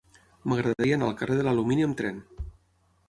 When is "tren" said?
2.01-2.19